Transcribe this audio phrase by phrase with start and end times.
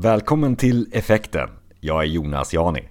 [0.00, 1.48] Välkommen till Effekten.
[1.80, 2.88] Jag är Jonas Jani.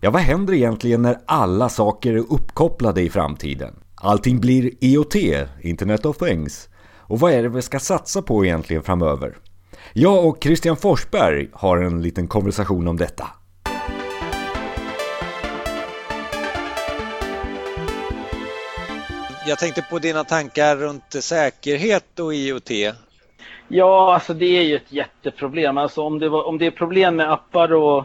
[0.00, 3.74] Ja, vad händer egentligen när alla saker är uppkopplade i framtiden?
[3.94, 5.14] Allting blir IoT,
[5.60, 6.68] Internet of Things.
[6.96, 9.36] Och vad är det vi ska satsa på egentligen framöver?
[9.92, 13.28] Jag och Christian Forsberg har en liten konversation om detta.
[19.46, 22.70] Jag tänkte på dina tankar runt säkerhet och IoT.
[23.74, 25.78] Ja, alltså det är ju ett jätteproblem.
[25.78, 28.04] Alltså om det, var, om det är problem med appar och,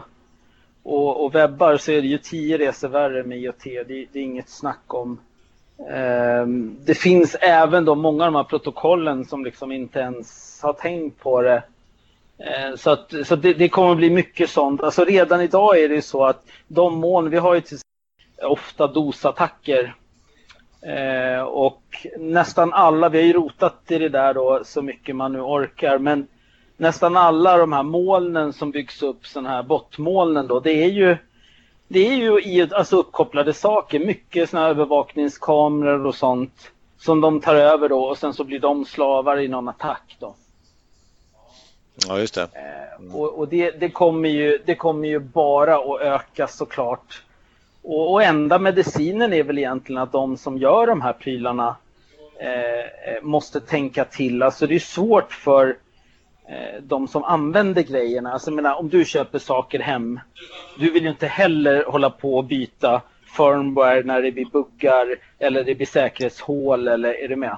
[0.82, 3.64] och, och webbar så är det ju tio resor värre med IoT.
[3.64, 5.20] Det, det är inget snack om.
[6.42, 10.72] Um, det finns även då många av de här protokollen som liksom inte ens har
[10.72, 11.62] tänkt på det.
[12.40, 14.82] Uh, så att, så det, det, kommer bli mycket sånt.
[14.82, 17.78] Alltså redan idag är det ju så att de moln, vi har ju till,
[18.42, 19.94] ofta dosattacker
[20.82, 25.32] Eh, och nästan alla, vi har ju rotat i det där då så mycket man
[25.32, 26.26] nu orkar, men
[26.76, 31.16] nästan alla de här molnen som byggs upp, sådana här bottmolnen då, det är ju
[31.88, 37.40] det är ju i, alltså uppkopplade saker, mycket sådana här övervakningskameror och sånt som de
[37.40, 40.34] tar över då och sen så blir de slavar i någon attack då.
[42.08, 42.42] Ja, just det.
[42.42, 47.22] Eh, och, och det, det, kommer ju, det kommer ju bara att öka såklart
[47.88, 51.76] och, och enda medicinen är väl egentligen att de som gör de här prylarna
[52.40, 54.42] eh, eh, måste tänka till.
[54.42, 55.76] Alltså det är svårt för
[56.48, 58.32] eh, de som använder grejerna.
[58.32, 60.20] Alltså jag menar, om du köper saker hem,
[60.78, 63.02] du vill ju inte heller hålla på och byta
[63.36, 65.06] firmware när det blir buggar
[65.38, 67.56] eller det blir säkerhetshål eller är du med?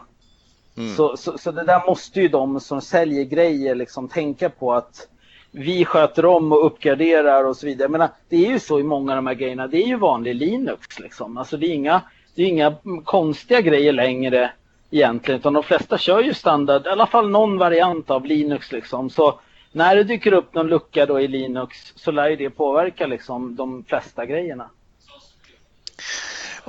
[0.76, 0.94] Mm.
[0.96, 5.08] Så, så, så, det där måste ju de som säljer grejer liksom tänka på att
[5.50, 7.84] vi sköter om och uppgraderar och så vidare.
[7.84, 9.66] Jag menar, det är ju så i många av de här grejerna.
[9.66, 11.36] Det är ju vanlig Linux liksom.
[11.36, 12.02] Alltså det är inga,
[12.34, 14.52] det är inga konstiga grejer längre
[14.90, 15.40] egentligen.
[15.40, 19.10] Utan de flesta kör ju standard, i alla fall någon variant av Linux liksom.
[19.10, 19.40] Så
[19.72, 23.56] när det dyker upp någon lucka då i Linux så lär ju det påverka liksom
[23.56, 24.70] de flesta grejerna.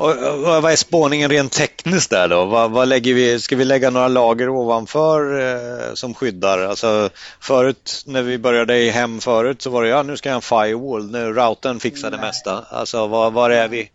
[0.02, 2.46] Och, och, vad är spårningen rent tekniskt där då?
[2.46, 6.60] Vad, vad, lägger vi, ska vi lägga några lager ovanför eh, som skyddar?
[6.60, 7.10] Alltså
[7.40, 10.38] förut när vi började i hem förut så var det ja nu ska jag ha
[10.38, 12.66] en firewall, nu routern fixar det mesta.
[12.70, 13.92] Alltså var, var är vi?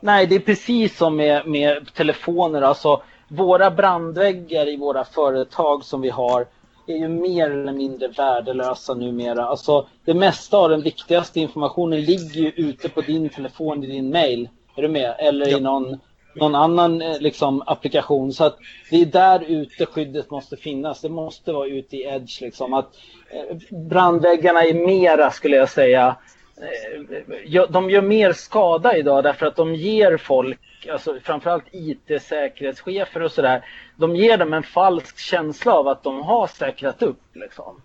[0.00, 2.62] Nej, det är precis som med, med telefoner.
[2.62, 6.46] Alltså våra brandväggar i våra företag som vi har
[6.86, 9.44] är ju mer eller mindre värdelösa numera.
[9.44, 14.10] Alltså, det mesta av den viktigaste informationen ligger ju ute på din telefon i din
[14.10, 14.48] mail.
[14.76, 15.14] Är du med?
[15.18, 15.58] Eller ja.
[15.58, 16.00] i någon,
[16.34, 18.32] någon annan eh, liksom, applikation.
[18.32, 18.58] Så att
[18.90, 21.00] det är där ute skyddet måste finnas.
[21.00, 22.40] Det måste vara ute i Edge.
[22.40, 22.74] Liksom.
[22.74, 22.96] Att,
[23.30, 26.16] eh, brandväggarna är mera, skulle jag säga,
[26.56, 30.60] Eh, de gör mer skada idag därför att de ger folk
[30.92, 33.64] alltså framförallt IT-säkerhetschefer och sådär,
[33.96, 37.22] de ger dem en falsk känsla av att de har säkrat upp.
[37.32, 37.80] Liksom.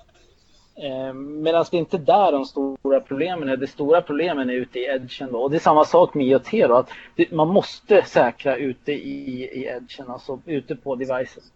[0.76, 3.58] Eh, medan det är inte där de stora problemen är.
[3.58, 5.32] De stora problemen är ute i edgen.
[5.32, 5.40] Då.
[5.40, 6.52] Och det är samma sak med IoT.
[6.52, 6.90] Då, att
[7.32, 11.52] man måste säkra ute i, i edgen, alltså ute på devices.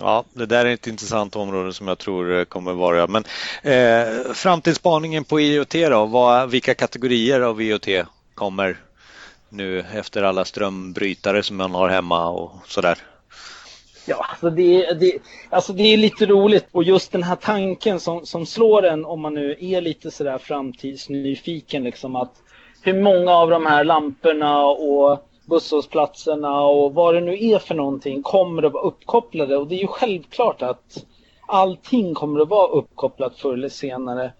[0.00, 3.06] Ja, det där är ett intressant område som jag tror eh, kommer vara.
[3.06, 3.24] Men
[3.62, 6.06] eh, framtidsspaningen på IoT då?
[6.06, 7.88] Vad, vilka kategorier av IoT
[8.34, 8.76] kommer
[9.48, 12.98] nu efter alla strömbrytare som man har hemma och sådär?
[14.06, 15.18] Ja, alltså det, det,
[15.50, 19.20] alltså det är lite roligt och just den här tanken som, som slår en om
[19.20, 22.32] man nu är lite sådär framtidsnyfiken liksom att
[22.82, 28.22] hur många av de här lamporna och busshållplatserna och vad det nu är för någonting
[28.22, 31.04] kommer att vara uppkopplade och det är ju självklart att
[31.46, 34.32] allting kommer att vara uppkopplat förr eller senare.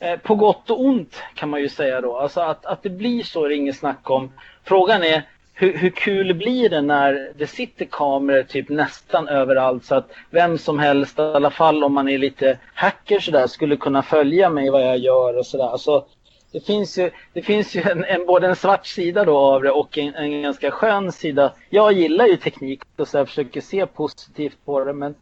[0.00, 2.16] Eh, på gott och ont kan man ju säga då.
[2.16, 4.32] Alltså att, att det blir så är det inget snack om.
[4.64, 5.22] Frågan är
[5.54, 10.58] hur, hur, kul blir det när det sitter kameror typ nästan överallt så att vem
[10.58, 14.70] som helst, i alla fall om man är lite hacker sådär, skulle kunna följa mig
[14.70, 15.68] vad jag gör och sådär.
[15.68, 16.04] Alltså,
[16.52, 19.70] det finns ju, det finns ju en, en, både en svart sida då av det
[19.70, 21.52] och en, en ganska skön sida.
[21.70, 25.14] Jag gillar ju teknik och så jag försöker se positivt på det men,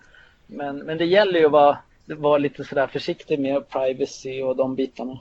[0.47, 1.79] men, men det gäller ju att vara
[2.15, 5.19] vara lite sådär försiktig med privacy och de bitarna.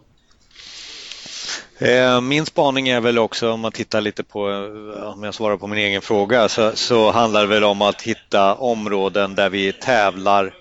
[1.79, 5.57] Eh, min spaning är väl också om man tittar lite på, eh, om jag svarar
[5.57, 9.71] på min egen fråga, så, så handlar det väl om att hitta områden där vi
[9.73, 10.53] tävlar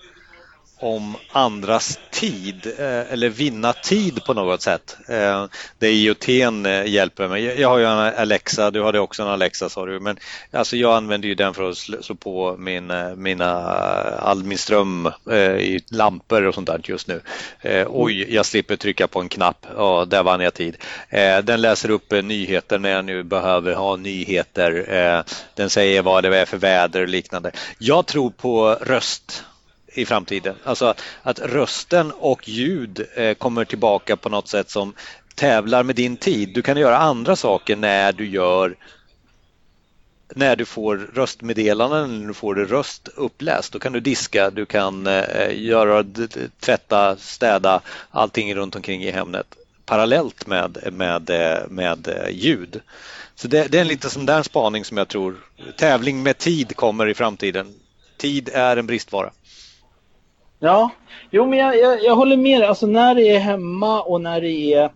[0.84, 4.96] om andras tid eh, eller vinna tid på något sätt.
[5.08, 5.46] Eh,
[5.78, 7.60] det IoT eh, hjälper mig.
[7.60, 10.16] Jag har ju en Alexa, du hade också en Alexa sa du, men
[10.52, 13.52] alltså jag använder ju den för att slå på min, mina,
[14.18, 15.10] all min ström
[15.58, 17.20] i lampor och sånt där just nu.
[17.86, 20.76] Oj, jag slipper trycka på en knapp, ja, där vann jag tid.
[21.44, 25.24] Den läser upp nyheter när jag nu behöver ha nyheter.
[25.54, 27.50] Den säger vad det är för väder och liknande.
[27.78, 29.44] Jag tror på röst
[29.94, 30.54] i framtiden.
[30.64, 34.94] Alltså att rösten och ljud eh, kommer tillbaka på något sätt som
[35.34, 36.48] tävlar med din tid.
[36.54, 38.76] Du kan göra andra saker när du gör
[40.36, 45.06] när du får röstmeddelanden, när du får röst uppläst, då kan du diska, du kan
[45.06, 46.04] eh, göra,
[46.60, 47.80] tvätta, städa,
[48.10, 49.46] allting runt omkring i hemmet
[49.86, 52.80] parallellt med, med, eh, med ljud.
[53.34, 55.36] Så det, det är en liten sån där spaning som jag tror,
[55.76, 57.74] tävling med tid kommer i framtiden.
[58.16, 59.30] Tid är en bristvara.
[60.64, 60.90] Ja,
[61.30, 64.74] jo men jag, jag, jag håller med Alltså när det är hemma och när det
[64.74, 64.90] är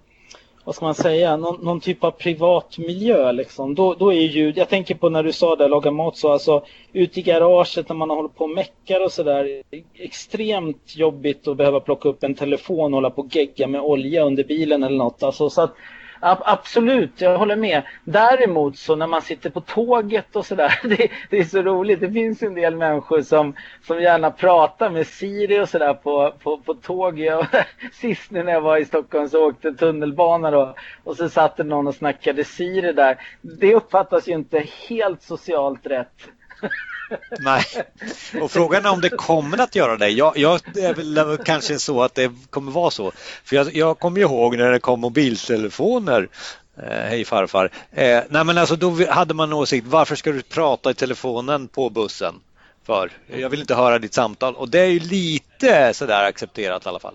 [0.65, 3.75] vad ska man säga, någon, någon, typ av privat miljö liksom.
[3.75, 6.65] Då, då är ljud, jag tänker på när du sa det, laga mat så, alltså
[6.93, 9.63] ute i garaget när man håller på och meckar och sådär.
[9.95, 14.25] Extremt jobbigt att behöva plocka upp en telefon och hålla på och gegga med olja
[14.25, 15.23] under bilen eller något.
[15.23, 15.75] Alltså, så att
[16.21, 17.83] Absolut, jag håller med.
[18.05, 22.01] Däremot så när man sitter på tåget och sådär, det, det, är så roligt.
[22.01, 23.55] Det finns en del människor som,
[23.87, 27.19] som gärna pratar med Siri och sådär på, på, på tåg.
[27.19, 27.47] Jag,
[27.93, 30.75] sist när jag var i Stockholm så åkte tunnelbana då,
[31.05, 33.17] och så satt det någon och snackade Siri där.
[33.41, 36.29] Det uppfattas ju inte helt socialt rätt.
[37.39, 37.65] Nej,
[38.41, 40.09] och frågan är om det kommer att göra det.
[40.09, 43.13] Jag, jag, det är väl kanske så att det kommer vara så.
[43.45, 46.29] För jag, jag kommer ihåg när det kom mobiltelefoner
[46.77, 47.71] eh, Hej farfar.
[47.93, 51.91] Eh, nej men alltså då hade man åsikt, varför ska du prata i telefonen på
[51.91, 52.35] bussen?
[52.87, 56.89] För jag vill inte höra ditt samtal och det är ju lite sådär accepterat i
[56.89, 57.15] alla fall.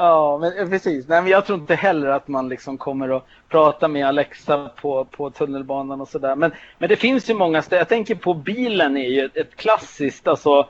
[0.00, 1.08] Ja, men eh, precis.
[1.08, 5.04] Nej, men jag tror inte heller att man liksom kommer att prata med Alexa på,
[5.04, 6.36] på tunnelbanan och sådär.
[6.36, 7.78] Men, men det finns ju många ställen.
[7.78, 10.68] Jag tänker på bilen är ju ett, ett klassiskt, alltså,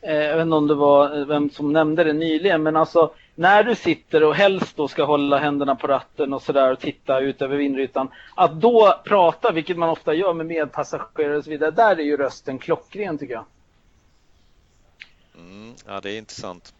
[0.00, 3.12] eh, jag vet inte om det var eh, vem som nämnde det nyligen, men alltså
[3.34, 7.20] när du sitter och helst då ska hålla händerna på ratten och sådär och titta
[7.20, 8.08] ut över vindrutan.
[8.34, 12.16] Att då prata, vilket man ofta gör med medpassagerare och så vidare, där är ju
[12.16, 13.44] rösten klockren tycker jag.
[15.38, 16.74] Mm, ja, det är intressant.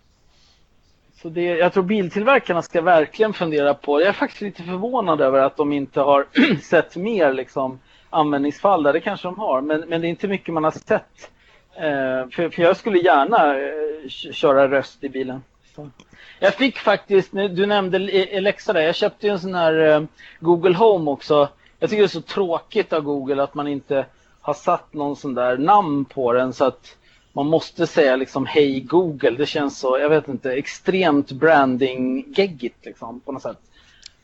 [1.23, 4.05] Så det, jag tror biltillverkarna ska verkligen fundera på det.
[4.05, 6.27] Jag är faktiskt lite förvånad över att de inte har
[6.63, 7.81] sett mer liksom,
[8.11, 8.93] användningsfall där.
[8.93, 11.31] Det kanske de har, men, men det är inte mycket man har sett.
[11.77, 15.43] Eh, för, för, jag skulle gärna eh, köra röst i bilen.
[15.75, 15.91] Så.
[16.39, 20.03] Jag fick faktiskt, du nämnde eh, Alexa där, jag köpte ju en sån här eh,
[20.41, 21.49] Google Home också.
[21.79, 24.07] Jag tycker det är så tråkigt av Google att man inte
[24.41, 26.97] har satt någon sån där namn på den så att
[27.33, 29.31] man måste säga liksom hej Google.
[29.31, 33.59] Det känns så, jag vet inte, extremt branding-geggigt liksom på något sätt.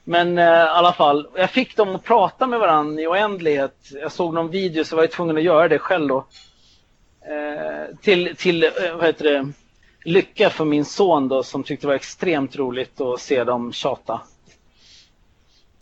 [0.05, 3.77] Men eh, i alla fall, jag fick dem att prata med varandra i oändlighet.
[3.93, 6.25] Jag såg någon video så var jag tvungen att göra det själv då.
[7.21, 9.53] Eh, till, till eh, vad heter det,
[10.05, 14.21] lycka för min son då som tyckte det var extremt roligt att se dem tjata.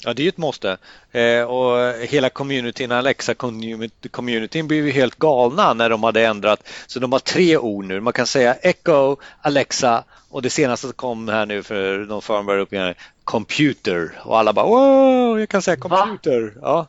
[0.04, 0.76] Ja, det är ju ett måste.
[1.12, 6.68] Eh, och hela communityn, Alexa-communityn blev ju helt galna när de hade ändrat.
[6.86, 8.00] Så de har tre ord nu.
[8.00, 12.60] Man kan säga Echo, Alexa och det senaste som kom här nu för någon firmware
[12.60, 14.20] uppgradering, Computer.
[14.24, 16.54] Och alla bara wow, jag kan säga computer.
[16.62, 16.86] Ja.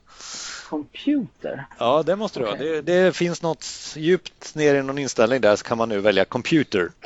[0.69, 1.65] Computer?
[1.79, 2.67] Ja, det måste du okay.
[2.67, 2.81] ha.
[2.81, 3.65] Det, det, finns något
[3.95, 6.91] djupt ner i någon inställning där så kan man nu välja computer.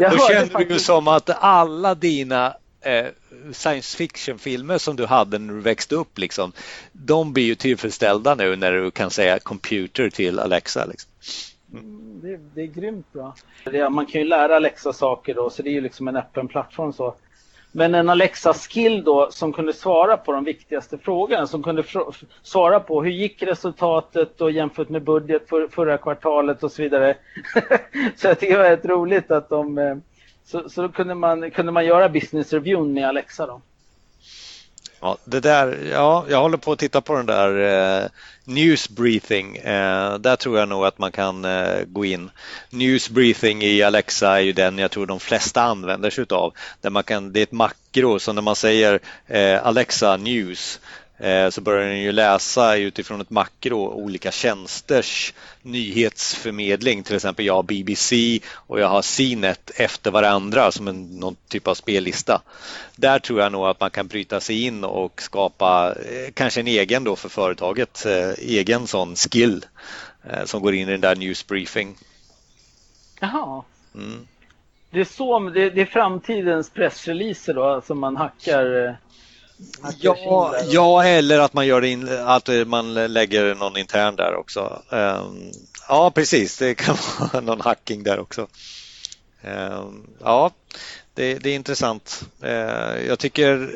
[0.00, 3.06] Då känner du ju som att alla dina eh,
[3.52, 6.52] science fiction-filmer som du hade när du växte upp, liksom,
[6.92, 10.84] de blir ju tillfredsställda nu när du kan säga computer till Alexa.
[10.84, 11.10] Liksom.
[11.72, 12.20] Mm.
[12.22, 13.34] Det, det, är grymt bra.
[13.64, 16.48] Det, man kan ju lära Alexa saker då, så det är ju liksom en öppen
[16.48, 16.92] plattform.
[16.92, 17.14] så.
[17.76, 21.84] Men en Alexa-skill då som kunde svara på de viktigaste frågorna, som kunde
[22.42, 27.16] svara på hur gick resultatet och jämfört med budget för förra kvartalet och så vidare.
[28.16, 29.96] så jag tycker det var rätt roligt att de eh,
[30.44, 33.60] så, så då kunde man, kunde man göra business review med Alexa då.
[35.00, 38.08] Ja, det där, ja, jag håller på att titta på den där eh,
[38.44, 39.56] News briefing.
[39.56, 42.30] Eh, där tror jag nog att man kan eh, gå in.
[42.70, 46.54] News briefing i Alexa är ju den jag tror de flesta använder sig utav.
[46.80, 50.80] Där man kan, det är ett makro, så när man säger eh, Alexa News
[51.50, 57.02] så börjar den ju läsa utifrån ett makro olika tjänsters nyhetsförmedling.
[57.02, 61.68] Till exempel jag har BBC och jag har CNET efter varandra som en, någon typ
[61.68, 62.42] av spellista.
[62.96, 66.66] Där tror jag nog att man kan bryta sig in och skapa eh, kanske en
[66.66, 69.64] egen då för företaget, eh, egen sån skill
[70.44, 71.96] som går in i den där newsbriefing.
[73.20, 73.62] Jaha.
[73.94, 74.26] Mm.
[74.90, 78.96] Det är så, det är framtidens pressreleaser då som man hackar
[79.98, 84.82] Ja, ja, eller att man gör in, att man lägger någon intern där också.
[84.90, 85.50] Ehm,
[85.88, 88.46] ja, precis, det kan vara någon hacking där också.
[89.42, 90.50] Ehm, ja,
[91.14, 92.24] det, det är intressant.
[92.42, 93.70] Ehm, jag tycker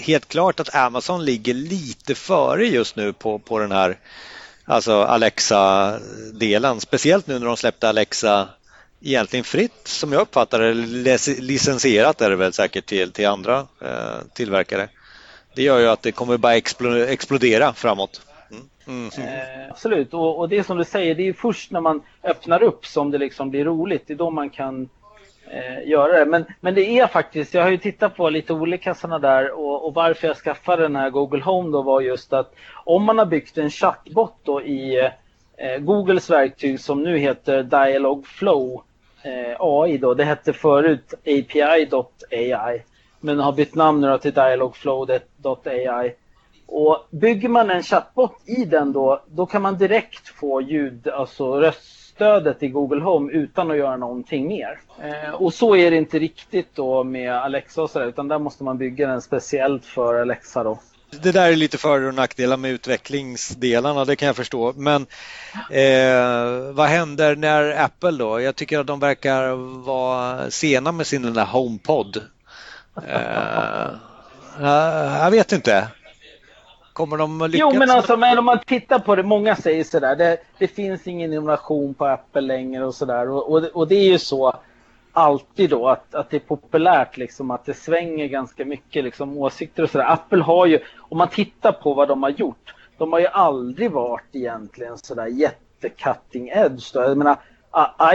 [0.00, 3.98] helt klart att Amazon ligger lite före just nu på, på den här
[4.64, 8.48] Alltså Alexa-delen, speciellt nu när de släppte Alexa
[9.00, 10.60] egentligen fritt som jag uppfattar
[11.04, 14.88] det, licensierat är det väl säkert till, till andra eh, tillverkare.
[15.54, 16.56] Det gör ju att det kommer bara
[17.06, 18.20] explodera framåt.
[18.86, 19.10] Mm.
[19.16, 19.28] Mm.
[19.28, 22.86] Eh, absolut, och, och, det som du säger, det är först när man öppnar upp
[22.86, 24.04] som det liksom blir roligt.
[24.06, 24.88] Det är då man kan
[25.50, 26.24] eh, göra det.
[26.24, 29.86] Men, men det är faktiskt, jag har ju tittat på lite olika sådana där och,
[29.86, 32.54] och, varför jag skaffade den här Google Home då var just att
[32.84, 35.10] om man har byggt en chatbot då i
[35.56, 38.84] eh, Googles verktyg som nu heter Dialogflow Flow
[39.22, 42.82] Eh, AI då, det hette förut API.ai
[43.20, 46.14] men har bytt namn nu till Dialogflow.ai
[46.66, 51.60] och bygger man en chatbot i den då, då kan man direkt få ljud, alltså
[51.60, 54.80] röststödet i Google Home utan att göra någonting mer.
[55.02, 58.64] Eh, och så är det inte riktigt då med Alexa och sådär, utan där måste
[58.64, 60.78] man bygga den speciellt för Alexa då.
[61.10, 64.72] Det där är lite för och nackdelar med utvecklingsdelarna, det kan jag förstå.
[64.76, 65.06] Men
[65.70, 68.40] eh, vad händer när Apple då?
[68.40, 69.48] Jag tycker att de verkar
[69.84, 72.16] vara sena med sin den där HomePod.
[73.06, 73.90] Eh,
[75.20, 75.88] jag vet inte.
[76.92, 77.60] Kommer de lyckas?
[77.72, 81.06] Jo, men alltså, men om man tittar på det, många säger sådär, det, det finns
[81.06, 83.30] ingen innovation på Apple längre och sådär.
[83.30, 84.56] Och, och, och, det är ju så
[85.12, 89.82] alltid då att, att det är populärt liksom, att det svänger ganska mycket liksom, åsikter
[89.82, 90.12] och sådär.
[90.12, 93.90] Apple har ju, om man tittar på vad de har gjort, de har ju aldrig
[93.90, 96.92] varit egentligen sådär jättecutting edge.
[96.94, 97.00] Då.
[97.00, 97.36] Jag menar,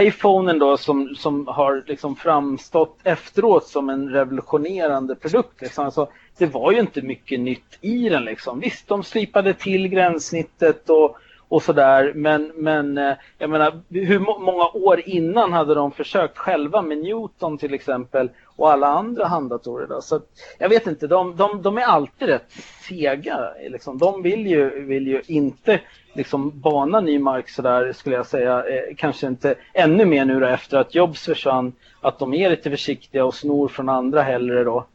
[0.00, 5.60] iPhonen då som, som har liksom framstått efteråt som en revolutionerande produkt.
[5.60, 5.84] Liksom.
[5.84, 8.60] Alltså, det var ju inte mycket nytt i den liksom.
[8.60, 12.12] Visst, de slipade till gränssnittet och, och sådär.
[12.14, 17.58] Men, men eh, jag menar, hur många år innan hade de försökt själva med Newton
[17.58, 19.86] till exempel och alla andra handdatorer.
[19.86, 20.00] Då?
[20.00, 20.20] Så
[20.58, 22.52] jag vet inte, de, de, de är alltid rätt
[22.88, 23.38] sega.
[23.68, 23.98] Liksom.
[23.98, 25.80] De vill ju, vill ju inte
[26.14, 28.64] liksom bana ny mark sådär skulle jag säga.
[28.64, 31.72] Eh, kanske inte ännu mer nu då efter att Jobs försvann.
[32.00, 34.86] Att de är lite försiktiga och snor från andra hellre då.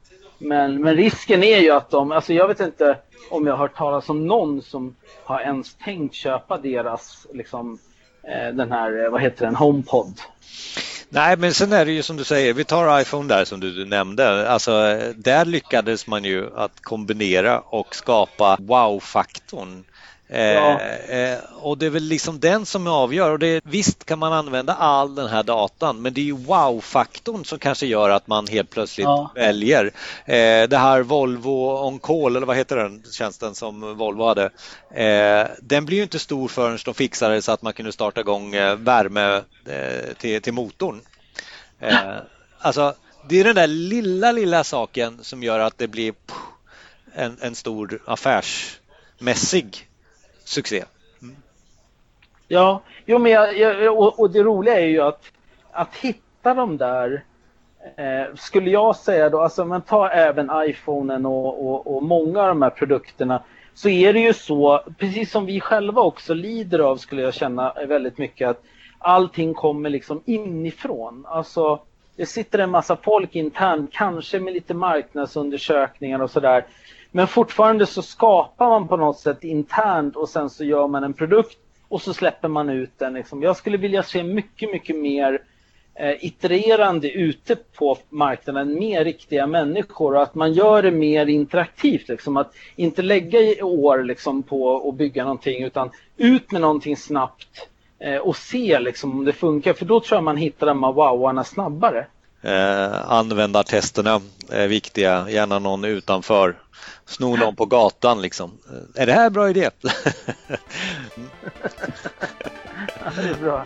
[0.41, 2.97] Men, men risken är ju att de, alltså jag vet inte
[3.29, 7.79] om jag har hört talas om någon som har ens tänkt köpa deras, liksom,
[8.23, 10.21] eh, den här, eh, vad heter den, HomePod.
[11.09, 13.85] Nej, men sen är det ju som du säger, vi tar iPhone där som du
[13.85, 14.49] nämnde.
[14.49, 14.71] Alltså,
[15.15, 19.83] där lyckades man ju att kombinera och skapa wow-faktorn
[20.37, 20.79] Ja.
[20.81, 23.31] Eh, och det är väl liksom den som avgör.
[23.31, 27.45] Och det, visst kan man använda all den här datan men det är ju wow-faktorn
[27.45, 29.31] som kanske gör att man helt plötsligt ja.
[29.35, 29.85] väljer.
[30.25, 34.49] Eh, det här Volvo On Call, eller vad heter den tjänsten som Volvo hade?
[34.93, 38.55] Eh, den blir ju inte stor förrän de fixade så att man kunde starta igång
[38.55, 41.01] eh, värme eh, till, till motorn.
[41.79, 42.17] Eh,
[42.59, 42.93] alltså,
[43.29, 46.13] det är den där lilla, lilla saken som gör att det blir
[47.15, 49.87] en, en stor affärsmässig
[50.51, 50.83] succé.
[51.21, 51.35] Mm.
[52.47, 55.23] Ja, jo, men jag, jag, och, och, det roliga är ju att,
[55.71, 57.23] att hitta de där
[57.97, 62.47] eh, skulle jag säga då, alltså man tar även iPhonen och, och, och, många av
[62.47, 63.43] de här produkterna
[63.73, 67.73] så är det ju så, precis som vi själva också lider av skulle jag känna
[67.87, 68.63] väldigt mycket att
[68.99, 71.25] allting kommer liksom inifrån.
[71.27, 71.79] Alltså
[72.15, 76.65] det sitter en massa folk internt, kanske med lite marknadsundersökningar och sådär
[77.11, 81.13] men fortfarande så skapar man på något sätt internt och sen så gör man en
[81.13, 83.13] produkt och så släpper man ut den.
[83.13, 83.43] Liksom.
[83.43, 85.41] Jag skulle vilja se mycket, mycket mer
[85.95, 92.07] eh, itererande ute på marknaden med riktiga människor och att man gör det mer interaktivt.
[92.07, 92.37] Liksom.
[92.37, 97.69] Att inte lägga i år liksom, på att bygga någonting utan ut med någonting snabbt
[97.99, 99.73] eh, och se liksom, om det funkar.
[99.73, 102.05] För då tror jag man hittar de här wowarna snabbare.
[102.41, 106.55] Eh, användartesterna är viktiga, gärna någon utanför
[107.05, 108.51] Sno någon på gatan liksom.
[108.95, 109.69] Är det här en bra idé?
[109.81, 109.91] ja,
[113.15, 113.65] det är bra.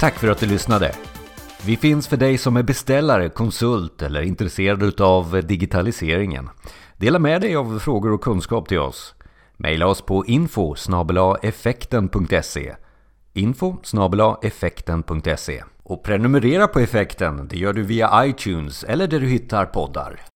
[0.00, 0.94] Tack för att du lyssnade.
[1.66, 6.48] Vi finns för dig som är beställare, konsult eller intresserad av digitaliseringen.
[6.96, 9.14] Dela med dig av frågor och kunskap till oss.
[9.56, 10.74] Maila oss på info
[11.42, 12.74] effekten.se
[13.32, 13.76] info
[14.42, 20.33] effekten.se Och prenumerera på effekten, det gör du via iTunes eller där du hittar poddar.